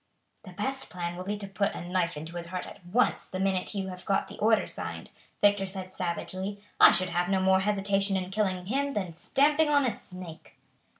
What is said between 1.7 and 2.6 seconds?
a knife into his